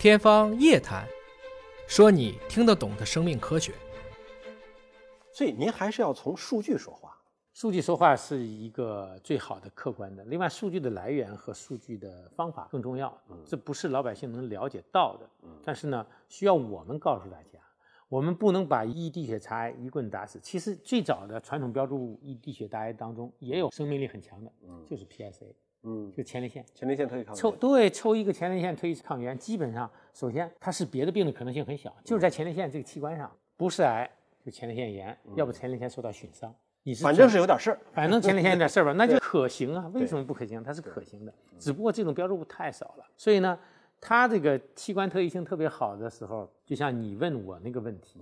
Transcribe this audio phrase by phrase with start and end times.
[0.00, 1.06] 天方夜谭，
[1.86, 3.74] 说你听得懂的生命科学。
[5.30, 7.14] 所以您还是要从数据说话。
[7.52, 13.14] 数据说话是一个最好的客观的，另外数据的来源和数据的方法更重要。
[13.44, 15.28] 这不是老百姓能了解到的。
[15.62, 17.58] 但是呢，需要我们告诉大家，
[18.08, 20.40] 我们不能把一滴血查癌一棍打死。
[20.42, 24.50] 其实最早的传统标注物一滴血大癌当中也有生命力很强的，
[24.86, 25.52] 就是 PSA。
[25.82, 34.10] 嗯，就前列腺，前列腺特异抗抽对抽一个前列腺特异抗原，基本上首先它是别的病的可能性很小，就是在前列腺这个器官上，不是癌
[34.44, 39.90] 就前列腺炎，要不前列腺受到损伤，你是反正是有点事儿，反正前列腺有点事儿吧， 那就可行啊。
[39.94, 40.62] 为什么不可行？
[40.62, 43.04] 它是可行的，只不过这种标志物太少了。
[43.16, 43.58] 所以呢，
[44.00, 48.20] 它这个器官特异性特别好的时候，就像你问我那个问题，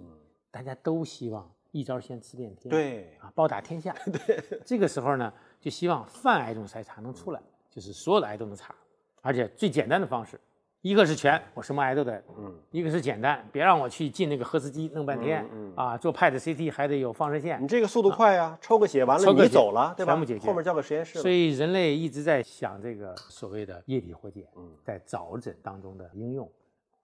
[0.50, 3.92] 大家都希望一招先吃遍天，对啊，包打天下。
[4.26, 5.32] 对，这个时候呢。
[5.60, 7.40] 就希望泛癌种筛查能出来，
[7.70, 8.74] 就是所有的癌都能查，
[9.20, 10.40] 而且最简单的方式，
[10.82, 20.12] 一个是全，我什么癌都得，嗯，一个是简单，别让我去进那个核磁机弄半天，嗯啊，做 PET CT 还得有放射线，你这个速度快呀，抽个血完了你走了，对吧？
[20.12, 21.18] 全部解决，后面交给实验室。
[21.20, 24.46] 所以人类一直在想这个所谓的液体活检，
[24.84, 26.48] 在早诊当中的应用，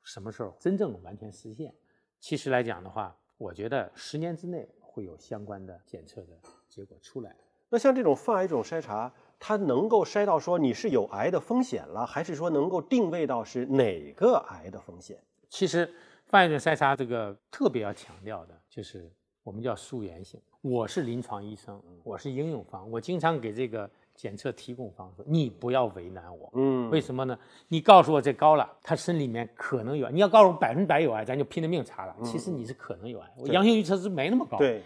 [0.04, 1.74] 什么时候真正完全实现？
[2.20, 6.28] 其实来讲的话，我觉得十年之内会有相关的检测的
[6.68, 7.34] 结果出来。
[7.70, 15.18] 那像这种泛癌种筛查，它能够筛到说你是有癌的风险了，还是说能够定位到是哪个癌的风险？
[15.48, 15.92] 其实
[16.26, 19.10] 泛癌种筛查这个特别要强调的就是
[19.42, 20.40] 我们叫溯源性。
[20.60, 26.50] 我是临床医生，我是应用方，我经常给这个检测提供方说你不要为难我。
[26.54, 27.38] 嗯，为什么呢？
[27.68, 32.16] 你告诉我这高了，他身里面可能有；你要告诉我百分百有癌，咱就拼了命查了。
[32.24, 34.56] 其实你是可能有癌，我阳性预测值没那么高。
[34.56, 34.80] 对。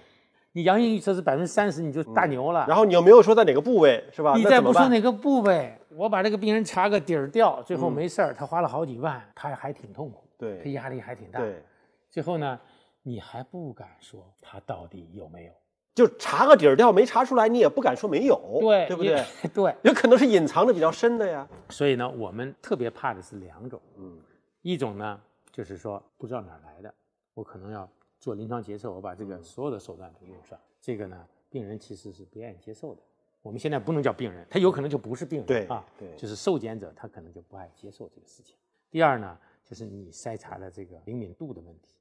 [0.58, 2.64] 你阳性预测是百分之三十，你就大牛了。
[2.66, 4.34] 然后你又没有说在哪个部位，是吧？
[4.34, 11.38] 你再不说哪个部位，我把这个病人查个底儿掉，最后没事儿，他花了好几万，他还挺痛苦，对，他压力还挺大。
[11.38, 11.62] 对，
[12.10, 12.58] 最后呢，
[13.04, 15.52] 你还不敢说他到底有没有？
[15.94, 19.24] 就查个底儿掉没查出来，你也不敢说没有，对，对不对？
[19.54, 21.46] 对，有可能是隐藏的比较深的呀。
[21.70, 24.18] 所以呢，我们特别怕的是两种，嗯，
[24.62, 25.20] 一种呢
[25.52, 26.92] 就是说不知道哪儿来的，
[27.34, 30.58] 我可能要做临床决策，我把这个所有的手段都用上。
[30.80, 33.02] 这个呢，病人其实是不愿意接受的。
[33.40, 38.56] 我们现在不能叫病人，他有可能就不是病人，对啊，对，就是受检者，他可能就不爱接受这个事情。
[38.90, 41.94] 第二呢，就是你筛查的这个灵敏度的问题，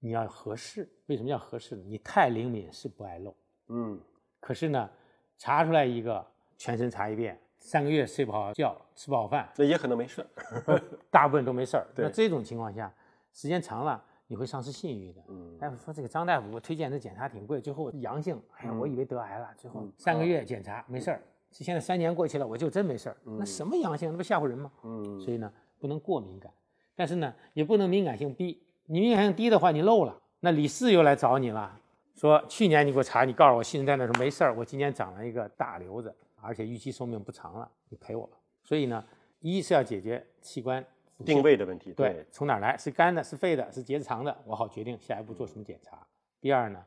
[0.00, 0.88] 你要合适。
[1.06, 1.84] 为什么要合适呢？
[1.86, 3.34] 你太灵敏是不爱漏，
[3.68, 3.98] 嗯，
[4.40, 4.90] 可是呢，
[5.38, 6.26] 查出来一个
[6.58, 10.20] 全身查一遍，三个月睡不好觉，吃不好饭，那也可能没事
[10.66, 11.86] 儿， 大部分都没事儿。
[11.96, 12.92] 那这种情况下，
[13.32, 14.04] 时间长了。
[14.30, 15.20] 你会丧失信誉的。
[15.26, 21.20] 嗯，大夫说这个张大夫，我推荐的检查挺贵，最后阳性，哎呀，我以为得癌了，最后三个月检查没事儿，
[21.50, 23.16] 现在三年过去了，我就真没事儿。
[23.24, 24.70] 那什么阳性，那不吓唬人吗？
[24.84, 26.48] 嗯，所以呢，不能过敏感，
[26.94, 28.62] 但是呢，也不能敏感性低。
[28.86, 31.76] 你敏感性低的话，你漏了，那李四又来找你了，
[32.14, 38.30] 说去年你给我查，你告诉我新陈代谢说没事儿，我今年长了一个大瘤子，而且预期寿命不长了，你赔我。
[38.62, 39.04] 所以呢，
[39.40, 40.86] 一是要解决器官。
[41.24, 42.76] 定位的问题，对，从哪来？
[42.76, 46.06] 是肝的，是肺的，是结直肠的，我好决定下一步做什么检查。
[46.40, 46.84] 第二呢，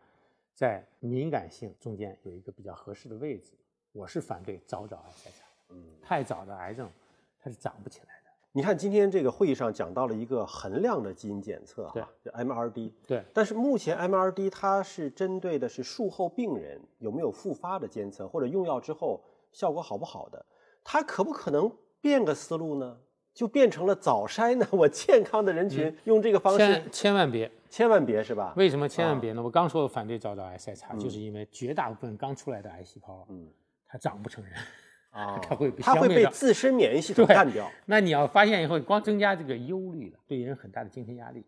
[0.54, 3.54] 在敏感性中间有一个比较合适的位置。
[3.92, 6.90] 我是反对早早癌筛查，嗯，太早的癌症
[7.40, 8.30] 它是长不起来的。
[8.52, 13.24] 你看今天这个会议上讲到了一个衡量的基因检测哈，对，MRD，对。
[13.34, 20.44] 但是目前 MRD 它是针对的是术后病人有没有复发的监测，或者用药之后效果好不好的，
[20.84, 23.00] 它可不可能变个思路呢？
[23.34, 24.68] 就变成了早筛呢？
[24.72, 28.54] 我健康的人群用这个方式，千千万别，千万别是吧？
[28.56, 29.42] 为什么千万别呢？
[29.42, 33.50] 我刚说反对早早癌筛查，就是因为绝大部分刚出来的癌细胞，嗯，
[33.88, 34.54] 它长不成人
[35.10, 37.70] 啊， 它会它会被自身免疫系 统干掉。
[37.86, 41.44] 那你要发现以后，光增加这个忧虑了，对人很大的精神压力。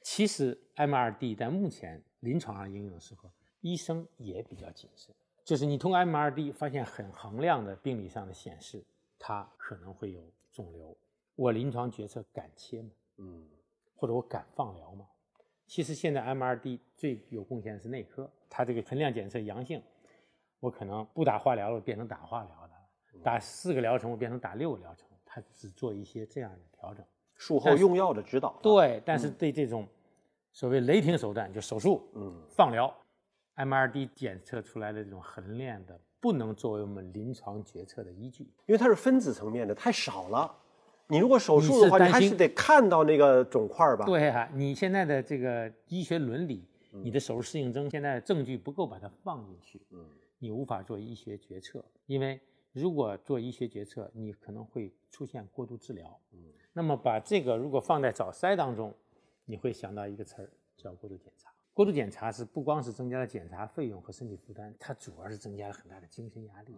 [0.00, 3.30] 其实 MRD 在目前临床上应用的时候，
[3.60, 5.14] 医生也比较谨慎，
[5.44, 8.84] 就是你通过 MRD 发现很衡量的病理上的显示，
[9.18, 10.96] 它可能会有肿瘤。
[11.36, 12.90] 我临床决策敢切吗？
[13.18, 13.46] 嗯，
[13.94, 15.06] 或者我敢放疗吗？
[15.66, 19.82] 其实现在 MRD 最有贡献的是内科，它这个存量检测阳性，
[20.60, 25.06] 我可能不打化疗了，变成打化疗的；打四个疗程，我变成打六个疗程。
[25.24, 28.58] 它只做一些这样的调整，术后用药的指导。
[28.62, 29.86] 对，但是对这种
[30.50, 32.90] 所谓雷霆手段，就手术、嗯，放疗
[33.56, 40.56] ，MRD 检测出来的这种衡量的，不能作为我们临床决策的依据，因为它是分子层面的，太少了。
[41.08, 44.04] 你如果手术的话，你还是得看到那个肿块吧？
[44.04, 50.04] 对啊，你现在的这个医学伦理，你的手术适应症现在证据不够把它放进去，嗯，
[50.38, 52.40] 你无法做医学决策，因为
[52.72, 56.18] 如果做医学决策，你可能会出现过度治疗。
[56.32, 56.38] 嗯，
[56.72, 58.92] 那么把这个如果放在早筛当中，
[59.44, 61.50] 你会想到一个词儿叫过度检查。
[61.72, 66.74] 过度检查是不光是增加了检查费用和身体负担，它主要是增加了很大的精神压力。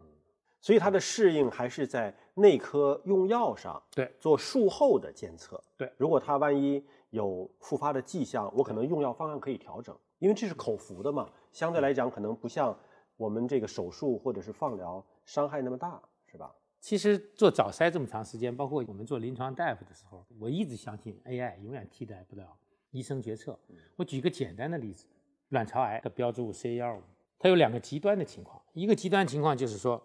[0.61, 5.63] 所以它的适应还是在内科用药上，对，做术后的监测。
[5.77, 12.77] 对，如果它万一有复发的迹象，我可能用药方案可以调整，因为这是口服的嘛，相对来讲可能不像
[13.17, 16.53] 我们这个手术或者是放疗伤害那么大，是吧？
[16.81, 22.57] 其实做早筛这么长时间，包括我们做临床大夫的时候，我一直相信 AI 永远替代不了
[22.91, 23.59] 医生决策。
[23.97, 25.07] 我举个简单的例子，
[25.51, 27.03] 卵巢癌的标志物 CA 幺五，
[27.39, 30.05] 它有两个极端的情况，一个极端情况就是说。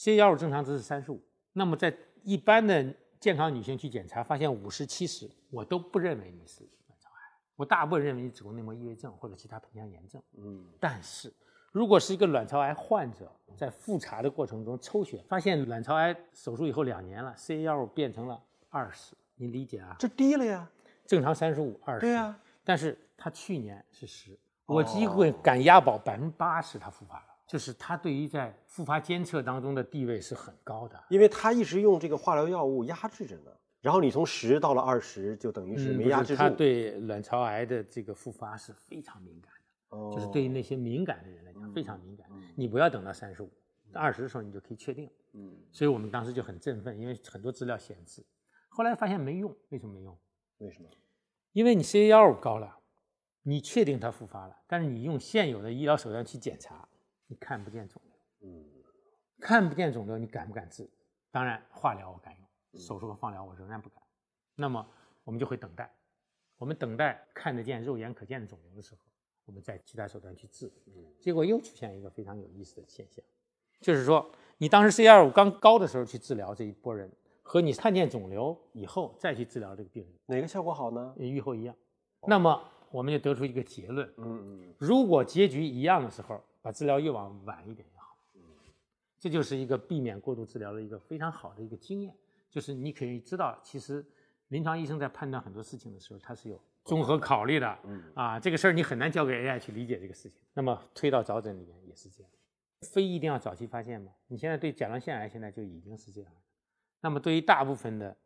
[0.00, 2.82] CA 幺五正常值是三十五，那么在一般的
[3.18, 7.16] 健康女性去检查，发现五十七十，我都不认为你是卵巢癌，
[7.54, 10.22] 我大部分认为你子宫内膜异位症或者其他盆腔炎症。
[10.38, 11.30] 嗯，但是
[11.70, 19.94] 如果是一个卵巢癌患者在复查的过程中抽血，发现卵巢癌手术以后两年了，CA 幺五变成了二十，你理解啊？
[19.98, 20.66] 这低了呀，
[21.04, 22.00] 正常三十五，二十。
[22.00, 27.24] 对呀，但是他去年是十，我几乎敢押宝百分之八十他复发了。
[27.50, 33.50] 就是它对于在复发监测当中的地位是很高的，因为它一直用这个化疗药物压制着呢。
[33.80, 36.38] 然后你从十到了二十，就等于是没压制住。
[36.38, 39.52] 它对卵巢癌的这个复发是非常敏感
[39.90, 42.24] 的，就是对于那些敏感的人来讲非常敏感。
[42.54, 43.50] 你不要等到三十五、
[43.92, 45.10] 二十的时候，你就可以确定。
[45.32, 48.24] 嗯，所以我们当时就很振奋，因为很多资料显示，
[48.68, 49.52] 后来发现没用。
[49.70, 50.16] 为什么没用？
[50.58, 50.88] 为什么？
[51.52, 52.76] 因为你 CA 幺五高了，
[53.42, 56.86] 你确定它复发了，但是你用现有的医疗手段去检查。
[57.30, 58.64] 你看不见肿瘤，嗯，
[59.38, 60.90] 看不见肿瘤，你敢不敢治？
[61.30, 64.02] 当然，化疗我敢用，手术和放疗我仍然不敢。
[64.56, 64.84] 那么
[65.22, 65.88] 我们就会等待，
[66.58, 69.00] 我们等待看得见、肉眼可见的肿瘤的时候，
[69.44, 70.72] 我们再其他手段去治。
[71.20, 73.24] 结果又出现一个非常有意思的现象，
[73.80, 74.28] 就是说，
[74.58, 77.08] 你当时 C 二五刚高的时候去治疗这一波人，
[77.42, 81.14] 和你看见肿瘤以后再去治疗这个病人，哪个效果好呢？
[81.16, 81.76] 预后一样。
[82.26, 82.60] 那么
[82.90, 86.42] 我们就得出一个结论：嗯嗯，如果结局一样的时候。
[86.62, 88.40] 把治疗越往晚一点越好，嗯
[89.18, 92.14] 这就是一个避免过度治疗的一个非常好的一个经验。
[92.48, 94.04] 就是你可以知道，其实
[94.48, 97.78] 临床医生在判断很多事情的时候，他是有综合考虑的。
[97.84, 100.40] 嗯啊，这个事儿你很难交给 AI 去理解这个事情。
[100.52, 102.32] 那么推到早诊里面也是这样，
[102.92, 104.10] 非一定要早期发现吗？
[104.26, 106.32] 你现在对甲状腺癌现在就已经是这样。
[107.00, 108.16] 那么对于大部分的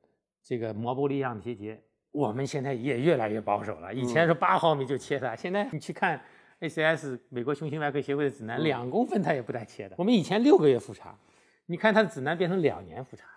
[0.43, 1.83] 这个膜玻璃样结节，
[2.13, 3.93] 我们现在也越来越保守了。
[3.93, 6.25] 以前说八毫米就切它，现在你去看。
[6.69, 9.95] ACS 美国胸型外科协会的指南，两公分它也不带切的。
[9.99, 11.19] 我们以前六个月复查，
[11.67, 13.29] 你看它的指南变成两年复查，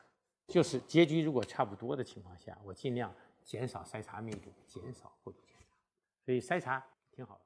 [0.47, 3.13] 就是结局如果差不多的情况下，我尽量
[3.43, 5.65] 减少筛查密度，减少过度检查，
[6.23, 7.41] 所以筛查挺好的。